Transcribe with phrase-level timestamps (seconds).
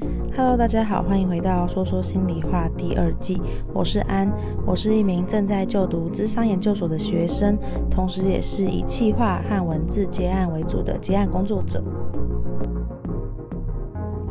[0.00, 3.40] Hello，大家好，欢迎回到说说心里话第二季。
[3.74, 4.30] 我是安，
[4.64, 7.58] 我是一名正在就读咨商研究所的学生，
[7.90, 11.82] 同时也是以企划和文字接案为主的接案工作者。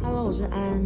[0.02, 0.82] Hello，我是安，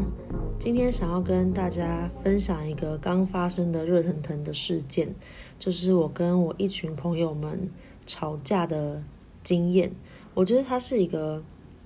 [0.58, 5.14] 今天想要跟大家分享一个刚发生的热腾腾的事件，
[5.60, 7.70] 就是我跟我一群朋友们
[8.06, 9.04] 吵架的
[9.44, 9.92] 经验。
[10.34, 11.44] 我觉得它是一个。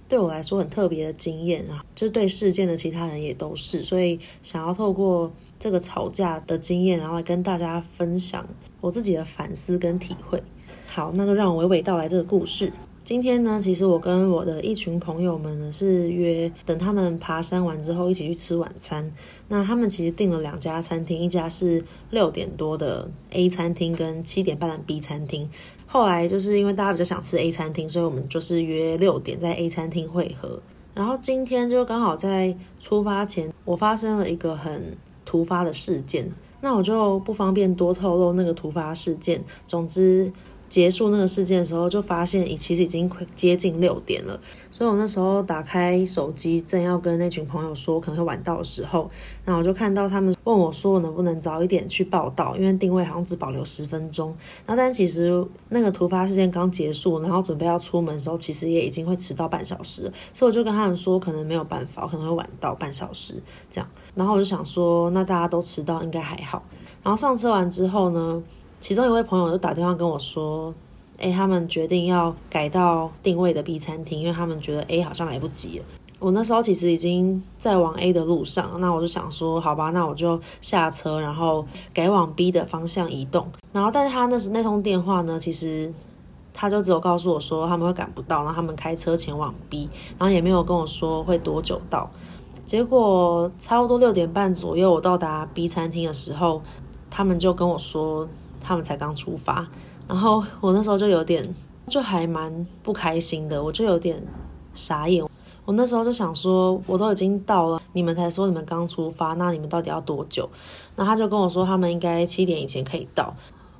[0.07, 8.47] 对我来说很特别的经验啊，就是对事件的其他人也都是，所以想要透过这个吵架的经验，然后来跟大家分享
[8.81, 10.41] 我自己的反思跟体会。
[10.87, 12.71] 好，那就让我娓娓道来这个故事。
[13.03, 19.11] 今天呢，其实我跟我的一群朋友们呢是约等他们爬山完之后一起去吃晚餐。
[19.47, 25.47] 那他们其实订了两家餐厅，一家是六点多的 A 餐厅，跟七点半的 B 餐厅。
[25.95, 30.61] 后来就是因为大家比较想吃 A 餐厅，所以我们就是约六点在 A 餐厅会合。
[30.93, 39.41] 然后今天就刚好在出发前，我发生了一个很突发的事件，那我就不方便多透露那个突发事件。
[39.65, 40.29] 总之。
[40.67, 44.39] 结束那个事件的时候，就发现已其实已经快接近六点了，
[44.71, 49.09] 所以我那时候打开手机，正要跟那群朋友说可能会晚到的时候，
[49.45, 54.35] 那我就看到他们问我说我能不能早一点去报到，因为定位好像只保留十分钟。
[54.65, 63.35] 那但其实那个突发事件刚结束，然后准备要出门的时候，其实也已经会迟到半小时，所以我就跟他们说可能没有办法，可能会晚到半小时
[63.69, 63.89] 这样。
[64.15, 66.63] 然后我就想说，那大家都迟到应该还好。
[67.03, 68.41] 然后上车完之后呢，
[68.79, 70.73] 其中一位朋友就打电话跟我说
[71.17, 75.85] ：“诶，他们决定要改到定位的 B 餐厅，因为他们觉得 A 好像来不及了。”
[76.19, 85.91] 我那时候其实已经在往 A 的路上，那我就想说：“好吧，那我就下车，然后改往 B 的方向移动。”然后，但是他那时那通电话呢，其实
[86.53, 92.09] 他就只有告诉我说他们会赶不到，然后他们开车前往 B，然后也没有跟我说会多久到。
[92.65, 96.61] 结果差不多六点半左右，我到达 B 餐厅的时候，
[97.09, 98.27] 他们就跟我说。
[98.65, 99.67] 他们才刚出发，
[100.07, 101.47] 然后我那时候就有点，
[101.87, 104.21] 就还蛮不开心的，我就有点
[104.73, 105.23] 傻眼。
[105.65, 110.49] 我那时候就想说，我都已经到了，你们才说你们刚出发，那你们到底要多久？
[110.95, 113.35] 那他就跟我说，他们应该七点以前可以到。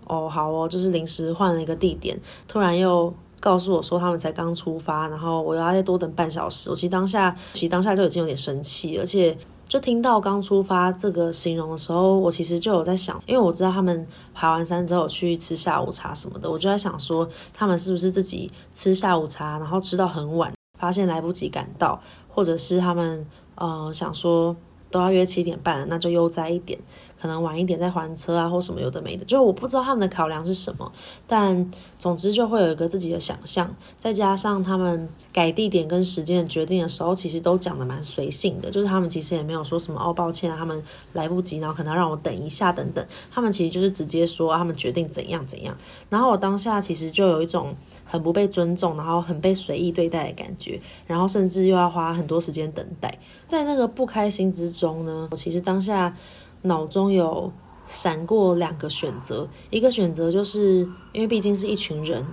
[0.06, 6.70] 哦，好哦，就是临时换了一个地点，突然又告诉我说他们才刚出发，然后我要再多等半小时。
[6.70, 9.36] 我其实当下，其实当下就已经有点生气，而且。
[9.68, 22.00] 就听到刚出发这个形容的时候，我其实就有在想，因为我知道他们爬完山之后去吃下午茶什么的，我就在想说，他们是不是自己吃下午茶，然后吃到很晚，发现来不及赶到，
[22.30, 23.26] 或者是他们
[23.56, 24.56] 呃想说
[24.92, 26.80] 都要约七点半，那就悠哉一点。
[27.26, 30.92] 可能晚一点再还车啊，或什么有的没的，就是我不知道他们的考量是什么，
[31.26, 45.76] 但总之就会有一个自己的想象，再加上他们改地点跟时间的决定的时候，其实都讲的蛮随性的，就是他们其实也没有说什么哦，抱歉啊，他们来不及，然后可能让我等一下等等，他们其实就是直接说他们决定怎样怎样，
[46.12, 47.76] 然后我当下其实就有一种
[48.06, 56.16] 很不被尊重，然后很被随意对待的感觉，然后甚至又要花很多时间等待，在那个不开心之中呢，我其实当下。
[56.66, 57.52] 脑中有
[57.86, 60.80] 闪过两个选择，一个选择就是
[61.14, 62.26] 因为毕竟是一群人，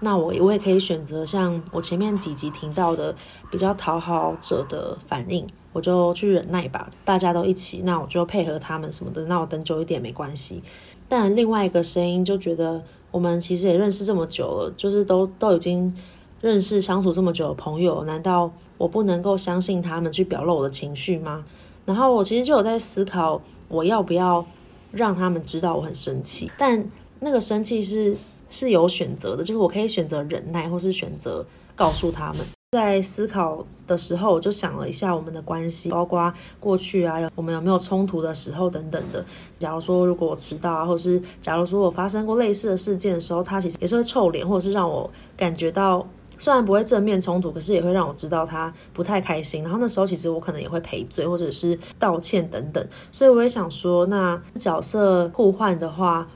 [0.00, 3.14] 那我我也可以选择像我前面几集听到的
[3.50, 10.62] 比较讨好者的反应，我就去忍耐吧，大家都一起，那我就配合他们什么的，那我等久一点没关系。
[11.08, 12.80] 但另外一个声音就觉得，
[13.10, 15.92] 我们其实也认识这么久了，就是都都已经
[16.40, 21.44] 认识相处这么久的朋友，难道我不能够相信他们去表露我的情绪吗？
[21.84, 23.42] 然后我其实就有在思考。
[23.70, 24.44] 我要不要
[24.92, 26.50] 让他们知道我很生气？
[26.58, 26.84] 但
[27.20, 28.14] 那个生气是
[28.48, 32.44] 是有选择的，就是我可以选择忍耐，或是选择告诉他们。
[32.72, 39.24] 在思考的时候，我就想了一下我们的关系，包括过去啊，我们有没有冲突的时候等等的。
[39.58, 46.06] 假如说如果我迟到啊，或是假如说我发生过类似的事件的时候，他其实也是会臭脸，或者是让我感觉到。
[46.40, 49.62] 虽然不会正面冲突，可是也会让我知道他不太开心。
[49.62, 52.84] 然后那时候其实我可能也会赔罪，或者是道歉等等。
[53.12, 56.26] 所以我也想说，那角色互换的话，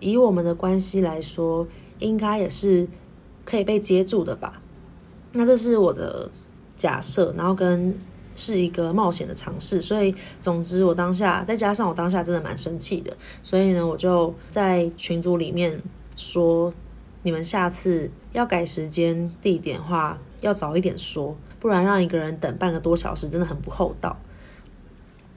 [0.00, 1.66] 以我们的关系来说，
[1.98, 2.86] 应该也是
[3.46, 4.60] 可以被接住的吧？
[5.32, 6.30] 那这是我的
[6.76, 7.98] 假设，然后跟
[8.36, 9.80] 是一个冒险的尝试。
[9.80, 15.82] 所以总之，我当下再加上我当下真的蛮生气的，所以呢，我就在群组里面
[16.14, 16.70] 说。
[17.24, 24.16] 你们下次要改时间地点的话，要早一点说，不然让一个人等半个多小时真的很不厚道。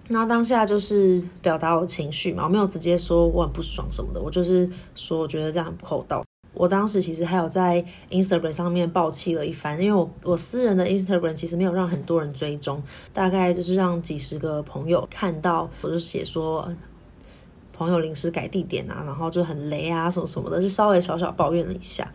[0.08, 6.22] 那当下就是表达我的情绪嘛，我没有直接说我很不爽什么的，我就是说我觉得这样很不厚道。
[6.54, 12.84] 我当时其实还有在 Instagram 上面爆气了一番，因为我我私人的 Instagram 其实没有让很多人追踪，
[13.14, 16.70] 大概就是让几十个朋友看到，我就写说
[17.72, 22.12] 朋友临时改地点啊，然后就很雷啊什么什么的，就稍微小小抱怨了一下。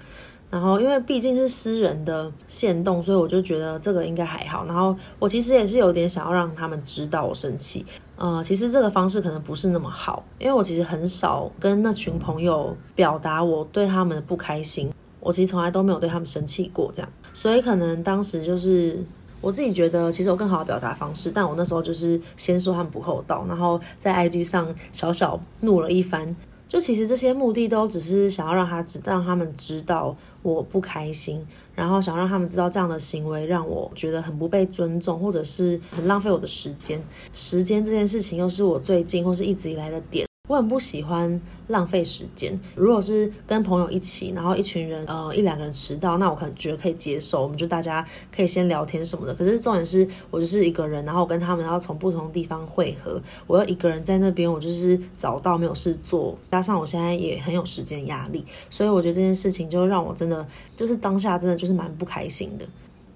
[0.48, 4.64] 然后因为毕竟是私人的限动，所以我就觉得这个应该还好。
[4.64, 7.84] 然后我其实也是有点想要让他们知道我生气。
[8.16, 14.90] 呃，其实这个方式可能不是那么好，因为我其实很少跟那群朋友表达我对他们的不开心。
[15.20, 17.12] 我其实从来都没有对他们生气过，这样。
[17.34, 19.04] 所以可能当时就是
[19.40, 26.34] 我自己觉得，其实有更好的表达方式，但我那时候就是先说他们不厚道，然后在 IG 上小小怒了一番。
[26.76, 31.42] 就其实这些目的都只是想要让他知，让他们知道我不开心，
[31.74, 37.02] 然后想让他们知道这样的行为让我觉得很不被尊重，或者是很浪费我的时间。
[37.32, 40.26] 时间这件事情又是我最近或是一直以来的点。
[40.50, 42.58] 我很不喜欢浪费时间。
[42.74, 49.34] 如果是跟朋友一起，然后一群人，呃，一两个人迟到，那我可能觉得可以接受，我们就大家可以先聊天什么的。
[49.34, 60.46] 可是重点是我就是一个人，然后我跟他们要从不同的地方汇合，我要一个人在那边，我就是早到没有事做，加上我现在也很有时间压力，所以我觉得这件事情就让我真的
[60.76, 62.66] 就是当下真的就是蛮不开心的。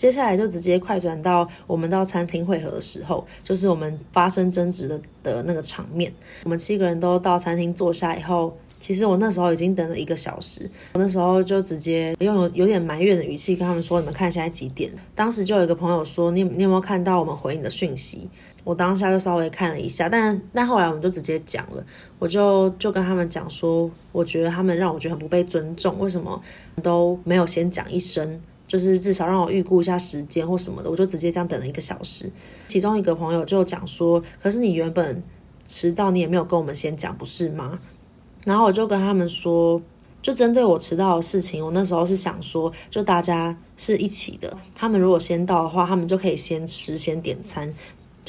[0.00, 6.10] 接下来就直接快转到我们到餐厅会合的时候，就是我们发生争执的的那个场面。
[6.44, 10.62] 我们七个人都到餐厅坐下以后，其实我那时候已经等了一个小时。
[10.94, 18.30] 我那时候就直接用有，有点埋怨的语气跟他们说：“你们看现在几点？”当时就有一个朋友说：“你你有没有看到我们回你的讯息？”
[18.64, 21.84] 我当下就稍微看了一下，但但后来我们就直接讲了，
[22.18, 26.40] 我就就跟他们讲说：“我觉得他们让我觉得很不被尊重，为什么
[26.82, 32.30] 都没有先讲一声？”就是至少让我预估一下时间或什么的，我就直接这样等了一个小时。
[32.68, 35.20] 其中一个朋友就讲说：“可是你原本
[35.66, 37.80] 迟到，你也没有跟我们先讲，不是吗？”
[38.46, 39.82] 然后我就跟他们说，
[40.22, 47.74] 就针对我迟到的事情，我那时候是想说，就大家是一起的，他们如果先到的话，他们就可以先吃先点餐。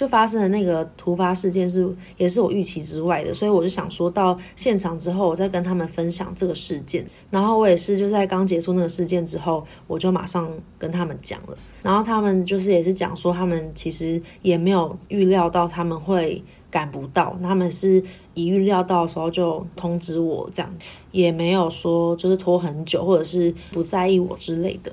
[0.01, 1.87] 就发生的那个突发事件是，
[2.17, 7.05] 也是我预期之外的，所以我就想说到现场之后，我再跟他们分享这个事件。
[7.29, 11.55] 然后我也是就在刚结束那个事件之后，我就马上跟他们讲了。
[11.83, 18.03] 然后他们就是也是讲说，他们其实也没有预料到他们会赶不到，他们是
[18.33, 20.75] 一预料到的时候就通知我，这样
[21.11, 24.91] 也没有说就是拖很久或者是不在意我之类的。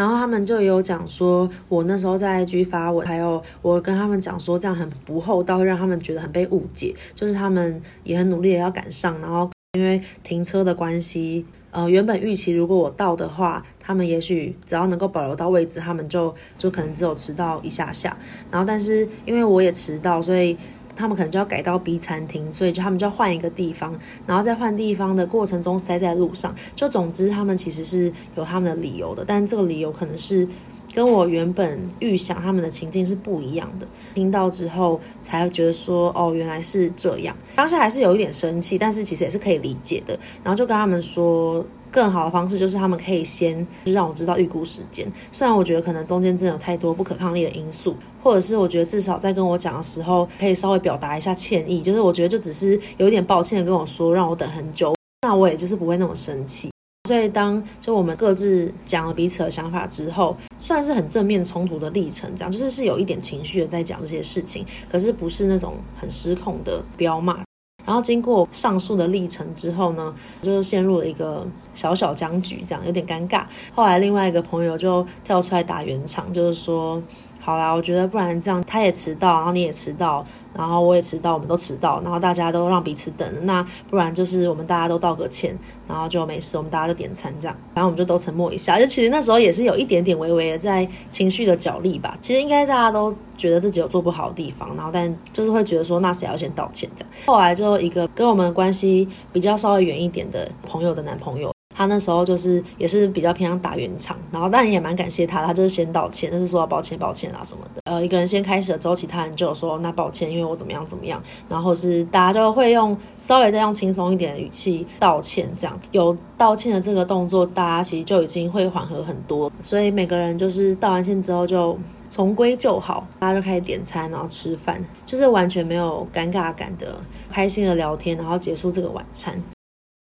[0.00, 6.94] 然后他们就有讲说，我那时候在 IG 发文，还有我跟他们讲说，这样很不厚道，会让他们觉得很被误解。
[7.14, 18.16] 就是他们也很努力的要赶上，然后因为停车的关系，呃，原本预期如果我到的话，他们也许只要能够保留到位置，他们就就可能只有迟到一下下。
[18.50, 20.56] 然后但是因为我也迟到，所以。
[21.00, 26.54] 他们可能就要改到 B 餐厅，所以就他们就要换一个地方，然后在换地方的过程中塞在路上。
[26.76, 30.46] 就总之，他们其实是有他们的理由的，但这个理由可能是
[30.94, 33.88] 跟我原本预想他们的情境是不一样的。
[34.14, 37.34] 听到之后才会觉得说，哦，原来是这样。
[37.56, 40.18] 当时还是有一点生气，但是其实也是可以理解的。
[40.44, 41.64] 然后就跟他们说。
[41.90, 56.70] 更好的方式就是他们可以先让我知道预估时间，虽然我觉得可能中间真的有太多不可抗力的因素，或者是我觉得至少在跟我讲的时候可以稍微表达一下歉意，就是我觉得就只是有一点抱歉的跟我说让我等很久，那我也就是不会那么生气。
[57.08, 67.42] 所以当就我们各自讲了彼此的想法之后，算是很正面冲突的历程，这样就是是有一点情绪的在讲这些事情，可是不是那种很失控的彪骂。
[67.84, 73.44] 然后经过上述的历程之后呢，就是陷入了一个小小僵局，这样有点尴尬。
[73.74, 77.02] 后来另外一个朋友就跳出来打圆场，就是说，
[77.40, 80.24] 好啦，我觉得不然这样，他也迟到，然后你也迟到。
[80.52, 85.56] 然后我也迟到，我们都迟到，然后大家都让彼此等，那不然就是我们大家都道个歉，
[85.86, 88.76] 然后就没事，我们大家就点餐这样，然后我们就都沉默一下。
[88.76, 92.18] 就其实那时候也是有一点点微微的在情绪的角力吧。
[92.20, 97.12] 其实应该大家都觉得自己有做不好的地方，然后但就是会觉得说，那谁要先道歉这样。
[97.26, 101.54] 后来就一个跟我们关系比较稍微远一点的朋友的男朋友。
[101.80, 107.80] 他那时候就是也是比较偏向打圆场，然后但也蛮感谢他，他就是先道歉，就是说抱歉抱歉啊什么的。
[107.86, 119.50] 呃，一个人先开始了之后，其他人就有说那抱歉，因为我怎么样怎么样，然后是大家就会用稍微再用轻松一点的语气道歉，这样有道歉的这个动作，大家其实就已经会缓和很多。
[119.62, 121.78] 所以每个人就是道完歉之后就
[122.10, 129.42] 重归就好，大家就开始点餐，然后吃饭，就是完全没有尴尬感的，开心的聊天，然后结束这个晚餐。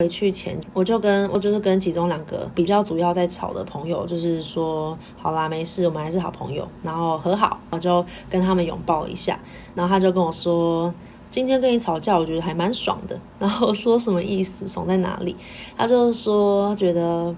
[0.01, 9.39] 回去前，我就跟我就是跟其中两个比较主要在吵的朋友，就是说好啦，没事，我们还是好朋友，然后和好，我就跟他们拥抱一下，
[9.75, 10.91] 然后他就跟我说，
[11.29, 13.15] 今天跟你吵架，我觉得还蛮爽的。
[13.37, 14.67] 然后说什么意思？
[14.67, 15.35] 爽在哪里？
[15.77, 17.35] 他就说觉得，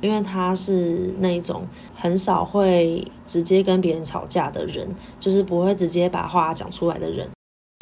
[0.00, 1.66] 因为他是那种
[1.96, 7.28] 很少会直接跟别人吵架的人，就是不会直接把话讲出来的人。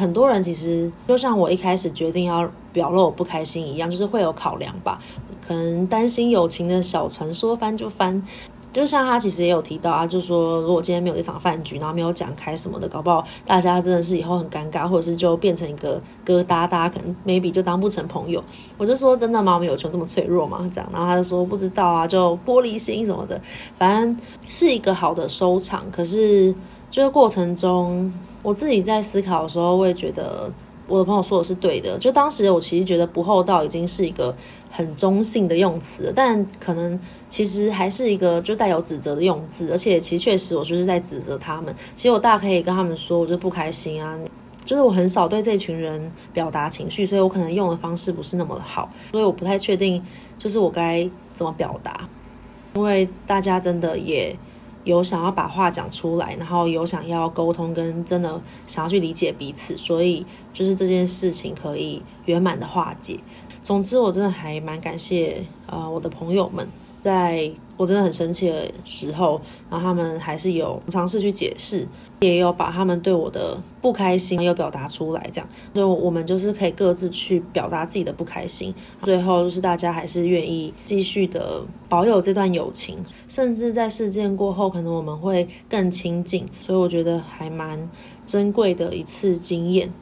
[0.02, 4.98] 很多人其实就像我一开始决定要表露我不开心一样，就是会有考量吧，
[5.46, 8.22] 可能担心友情的小船说翻就翻。
[8.72, 18.42] 就像他其实也有提到啊，就说如果今天没有一场饭局，然后没有讲开什么的，搞不好大家真的是以后很尴尬，或者是就变成一个疙瘩，大家可能 maybe 就当不成朋友。
[18.78, 19.52] 我就说真的吗？
[19.52, 20.60] 我们友情这么脆弱吗？
[20.74, 23.38] 这样，然后他就说不知道啊，就玻璃心什么的，
[23.74, 24.16] 反正
[24.48, 25.84] 是一个好的收场。
[25.90, 26.54] 可是
[26.88, 28.10] 这个过程中，
[28.42, 30.50] 我自己在思考的时候，我也觉得。
[30.86, 34.34] 我的朋友说的是对的，就当时我其实觉得不厚道已经是一个
[34.70, 36.98] 很中性的用词，但可能
[37.28, 41.74] 其实还是一个就带有指责的用字，而且其实确实我就是在指责他们。
[41.94, 44.18] 其实我大可以跟他们说，我就不开心啊，
[44.64, 50.02] 就是我很少对这群人表达情绪，所以我可能用的方式不是那么的好，所以我不太确定
[50.36, 52.08] 就是我该怎么表达，
[52.74, 54.36] 因为大家真的也。
[54.84, 63.18] 有想要把话讲出来，然后有想要沟通，跟真的想要去理解彼此，所以就是这件事情可以圆满的化解。
[63.62, 66.66] 总之，我真的还蛮感谢呃我的朋友们。
[67.02, 71.86] 在我真的很生气的时候，然后他们还是有尝试去解释，
[72.20, 87.90] 也有把他们对我的不开心有表达出来，这样，所以我们就是可以各自去表达自己的不开心，最后就是大家还是愿意继续的保有这段友情，甚至在事件过后，可能我们会更亲近，所以我觉得还蛮
[88.24, 89.92] 珍贵的一次经验，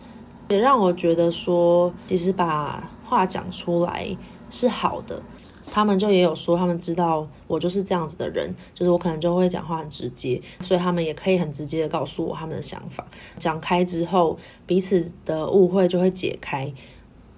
[0.51, 4.15] 也让我觉得说，其实把话讲出来
[4.51, 5.23] 是好的。
[5.73, 13.07] 他们就也有说，他们知道我就是这样子的人，就是我可能就会讲话很直接，所以他们也可以很直接的告诉我他们的想法。
[13.39, 14.37] 讲开之后，
[14.67, 16.73] 彼此的误会就会解开。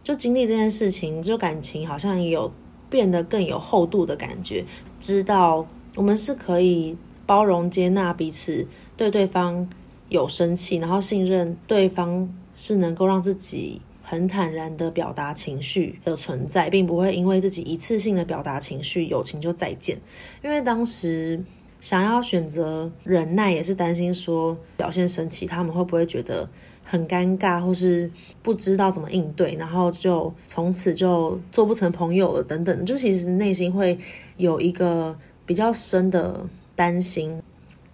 [0.02, 2.50] 就经历这件事情，就感情好像也有
[2.88, 4.64] 变得更有厚度的感觉。
[4.98, 6.96] 知道我们是可以
[7.26, 9.68] 包容接纳彼此，对对方
[10.08, 13.80] 有生气，然后信任对方是能够让自己。
[14.12, 19.98] 很坦然的表达情绪的存在，并不会因为自己一次性的表达情绪，友情就再见。
[20.44, 21.42] 因为当时
[21.80, 26.46] 想要选择忍耐，也是担心说表现生气，他们会不会觉得
[26.84, 28.10] 很尴尬，或是
[28.42, 32.84] 不知道怎么应对，然后就从此就做不成朋友了等等。
[32.84, 33.98] 就其实内心会
[34.36, 35.16] 有一个
[35.46, 37.40] 比较深的担心，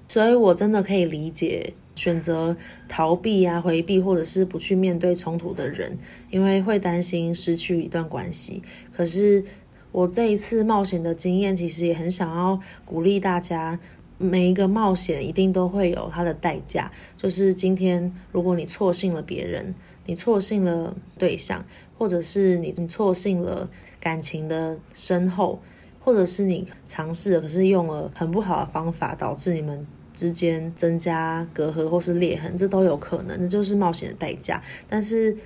[0.09, 1.73] 所以我真的可以理解。
[1.99, 5.99] 选择逃避啊、回避，或者是不去面对冲突的人，
[6.31, 8.63] 因为会担心失去一段关系。
[8.93, 9.45] 可是
[9.91, 13.81] 我这一次冒险的经验，其实也很想要鼓励大家，
[14.17, 16.93] 每一个冒险一定都会有它的代价。
[17.17, 19.75] 就是今天，如果你错信了别人，
[20.07, 21.65] 你错信了对象，
[21.99, 25.61] 或者是你你错信了感情的深厚，
[25.99, 29.85] 或者是你尝试了，可是用了很不好的方法，导致你们。
[30.19, 34.61] 之间增加隔阂或是裂痕，这都有可能，这就是冒险的代价。
[34.89, 35.37] 但是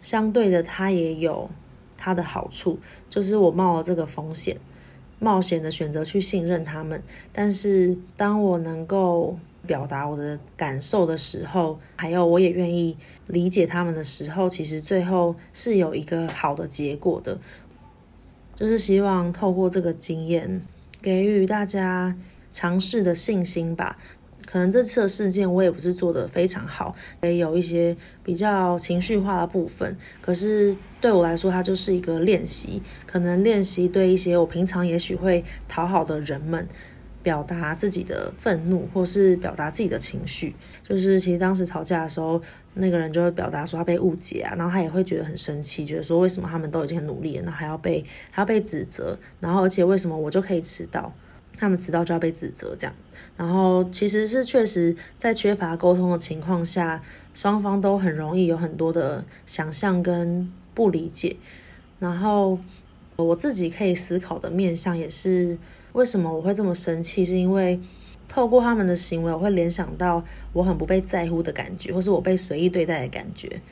[0.00, 1.48] 相对的，它也有
[1.96, 4.56] 它的好处，就是我冒了这个风险，
[5.20, 7.00] 冒险的选择去信任他们。
[7.32, 12.96] 但是当我能够表达我的感受的时候，还有我也愿意
[13.28, 17.38] 理解他们的时候，其实最后是有一个好的结果的。
[18.56, 20.60] 就是希望透过这个经验，
[21.00, 22.16] 给予大家。
[22.52, 23.96] 尝试的信心吧，
[24.46, 29.96] 可能这次的事件我也不是做得非常好，也有一些比较情绪化的部分。
[30.20, 36.68] 可是对我来说，它就是一个练习，可能练习对一些我平常也许会讨好的人们，
[37.22, 40.54] 表达自己的愤怒，或是表达自己的情绪。
[40.82, 42.40] 就是其实当时吵架的时候，
[42.74, 51.12] 那个人就会表达说他被误解啊，然后他也会觉得很生气，觉得说为什么他们都已经很努力了，那还要被还要被指责，然后而且为什么我就可以迟到？
[51.62, 52.92] 他们迟到就要被指责，这样，
[53.36, 57.00] 然后其实是确实在缺乏沟通的情况下，
[57.34, 61.36] 双方都很容易有很多的想象跟不理解。
[62.00, 62.58] 然后
[63.14, 65.56] 我自己可以思考的面向也是，
[65.92, 67.24] 为什么我会这么生气？
[67.24, 67.78] 是因为
[68.26, 73.62] 透过他们的行为，我会联想到我很不被在乎的感觉，或是我被随意对待的感觉，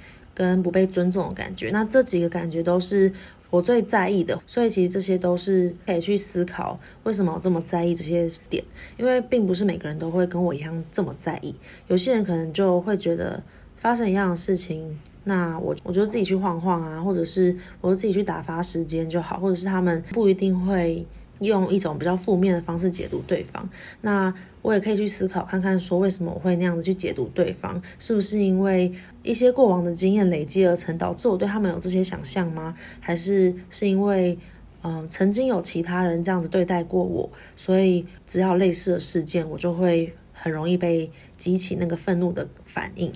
[0.41, 1.71] 跟不被尊重的感觉。
[1.71, 3.13] 那这几个感觉都是。
[3.51, 8.63] 我最在意的，所以其实这些都是可以去思考为什么我这么在意这些点，
[8.97, 11.53] 因为并不是每个人都会跟我一样这么在意。
[11.89, 13.43] 有些人可能就会觉得
[13.75, 21.05] 发生一样的事情，那我我就自己去晃晃啊，或者是我就自己去打发时间就好，或者是他们不一定会
[21.41, 23.69] 用一种比较负面的方式解读对方。
[24.01, 24.33] 那
[24.63, 27.81] 我也可以去思考看看，说为什么我会那样子去解读对方？
[27.99, 28.93] 是不是因为
[29.23, 32.77] 一些过往的经验累积而成，导致我对他们有这些想象吗？
[33.01, 34.39] 还是是因为，
[34.83, 43.11] 嗯、曾经有其他人这样子对待过我，所以只要类似的事件，我就会很容易被激起那个愤怒的反应。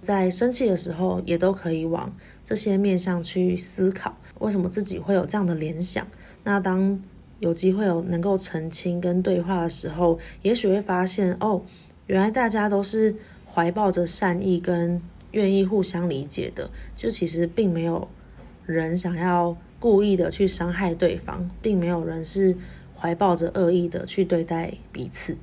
[0.00, 2.12] 在生气的时候，也都可以往
[2.44, 6.06] 这些面向去思考，为什么自己会有这样的联想？
[6.42, 7.00] 那当
[7.42, 11.60] 有机会有能够澄清跟对话的时候，也许会发现哦，
[12.06, 13.16] 原来大家都是
[13.52, 18.08] 怀抱着善意跟愿意互相理解的，就其实并没有
[18.64, 22.56] 人想要故意的去伤害对方，并没有人是
[22.96, 25.36] 怀抱着恶意的去对待彼此。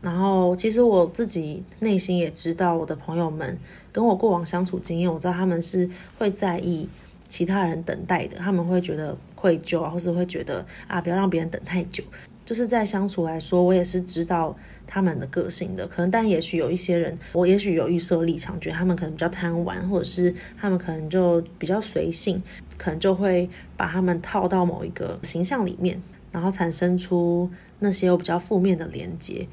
[0.00, 3.58] 然后，其实我自己内心也知道，我的朋友们
[3.92, 6.88] 跟我过往相处经验，我知道他们是会在意。
[7.28, 12.02] 其他人等待的，他们会觉得愧疚啊，或是会觉得啊，不要让别人等太久。
[12.44, 14.56] 就是在相处来说，我也是知道
[14.88, 15.86] 他们的个性的。
[15.86, 22.42] 可能，但也许有一些人，我也许有预设立场，觉得他们可能比较贪玩，或者是他们可能就比较随性，
[22.76, 27.48] 可能就会把他们套到某一个形象里面，然后产生出
[27.78, 29.46] 那些有比较负面的连接。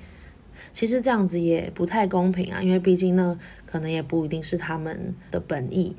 [0.71, 5.95] 其实这样子也不太公平啊，因为毕竟呢，可能也不一定是他们的本意。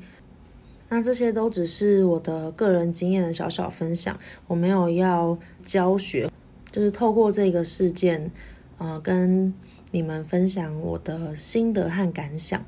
[0.87, 4.15] 那这些都只是我的个人经验的小小分享，
[4.45, 6.29] 我没有要教学，
[6.71, 8.31] 就是透过这个事件，
[8.77, 9.51] 呃，跟
[9.91, 12.63] 你们分享我的心得和感想。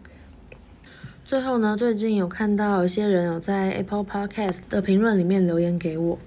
[1.23, 6.17] 最后呢，最近有看到一些人有在 Apple Podcast 的评论里面留言给我，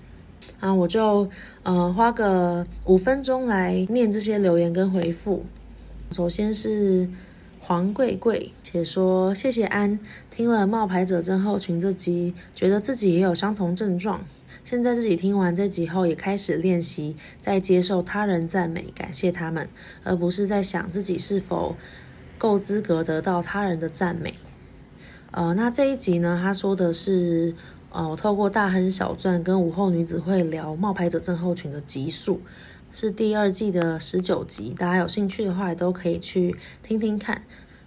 [0.60, 1.28] 啊，我就
[1.64, 5.44] 呃花个五分钟来念这些留言跟回复。
[6.12, 7.08] 首先是。
[7.62, 10.00] 黄贵贵写说：“谢谢安，
[10.30, 14.24] 听了冒牌者症候群这集，觉得自己也有相同症状。
[14.64, 19.68] 现在自己听完这集后，也开始练习在接受他人赞美，感谢他们，
[20.04, 21.76] 而不是在想自己是否
[22.38, 24.34] 够资格得到他人的赞美。
[25.32, 27.54] 呃，那这一集呢，他说的是，
[27.90, 32.40] 呃，我透过大亨小传跟午后女子会聊冒牌者症候群的集数，
[32.92, 37.42] 是第二季的十九集，大家有兴趣的话，也都可以去听听看。”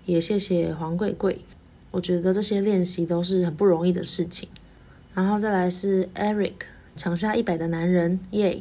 [0.05, 1.45] 也谢谢黄贵贵，
[1.93, 4.49] 我觉得这些练习都是很不容易的事情。
[5.13, 6.53] 然后再来是 Eric，
[6.95, 8.57] 抢下一百的男人，耶，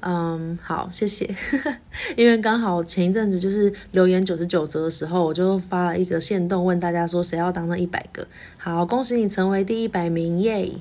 [0.00, 1.34] 嗯，好，谢谢。
[2.18, 8.28] 因为刚好前一阵子就是留言九十九则的时候，我就发了一个限动，问大家说谁要当那一百个。
[8.58, 10.72] 好，恭喜你成为第一百名，耶。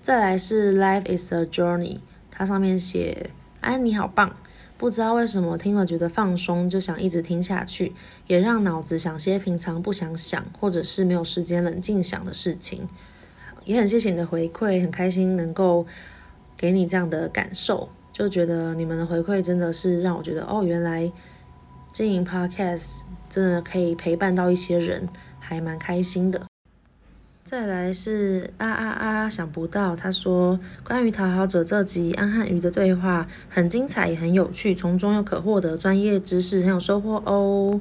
[0.00, 1.98] 再来是 Life is a journey，
[2.30, 4.36] 它上面写安妮好棒。
[4.78, 7.92] 不知道为什么听了觉得放松，就想一直听下去，
[8.28, 12.88] 也让脑子想些平常不想想，或者是没有时间冷静想的事情。
[13.64, 15.84] 也很谢谢你的回馈，很开心能够
[16.56, 21.12] 给你这样的感受，就觉得你们的回馈真的是让我觉得哦，原来
[21.92, 26.47] 经营 Podcast 真的可以陪伴到一些人，还蛮开心的。
[27.50, 29.26] 再来是啊啊啊！
[29.26, 37.80] 想不到他说关于讨好者这集安汉鱼的对话很精彩也很有趣，从中又可获得专业知识，很有收获哦。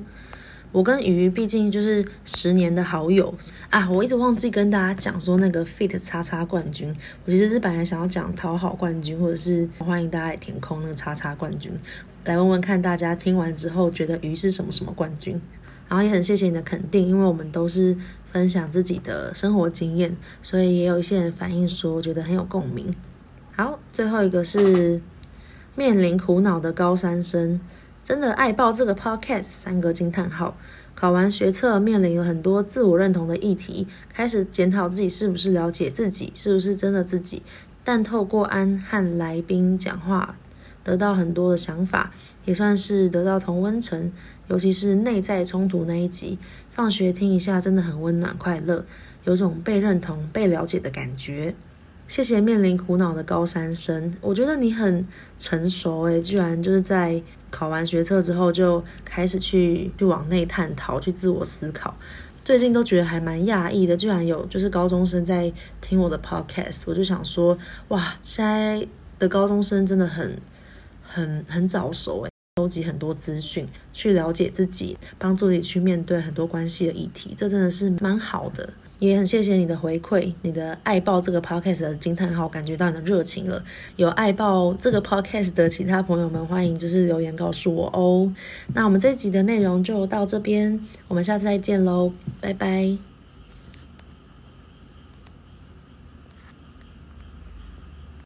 [0.71, 3.35] 我跟鱼毕竟就是十年的好友
[3.69, 11.73] 啊，我一直忘记跟大家讲说那个 fit 叉叉冠军，我其实是本来想要讲讨好冠军，或者是欢迎大家来填空那个叉叉冠军，
[12.23, 15.37] 来问问看大家听完之后觉得鱼是什么什么冠军。
[15.89, 22.93] 然后也很谢谢你的肯定，因为我们都是分享自己的生活经验，所以也有一些人反映说，觉得很有共鸣。
[23.55, 25.01] 好，最后一个是
[25.75, 27.59] 面临苦恼的高三生，
[28.03, 30.57] 真的爱爆这个 podcast，三个惊叹号！
[30.93, 37.43] 考完学测，面临了很多自我认同的议题，开始检讨自己是不是了解自己，是不是真的自己。
[37.83, 40.35] 但透过安和来宾讲话，
[40.83, 42.11] 得到很多的想法，
[42.45, 44.11] 也算是得到同温层。
[44.47, 46.37] 尤其是内在冲突那一集，
[46.69, 48.85] 放学听一下，真的很温暖快乐，
[49.25, 51.53] 有种被认同、被了解的感觉。
[52.07, 55.05] 谢谢面临苦恼的高三生，我觉得你很
[55.37, 61.93] 成熟诶，居然就是在考完学测之后就开始去去往内探讨、去自我思考。
[62.45, 67.57] 最近都觉得还蛮讶异的，居然有就是高中生在听我的 podcast，我就想说，
[67.89, 68.87] 哇，现在
[69.19, 70.39] 的高中生真的很
[71.03, 72.29] 很很早熟诶。
[72.57, 78.67] 收集很多资讯，去了解自己，帮助你去面对很多关系的议题，这真的是蛮好的。
[78.97, 83.63] 也很谢谢你的回馈，你的爱爆这个 podcast 的惊叹号，感觉到你的热情了。
[83.95, 88.33] 有爱爆这个 podcast 的其他朋友们，欢迎就是留言告诉我哦。
[88.73, 93.06] 那我们这集的内容就到这边，我们下次再见喽，拜拜。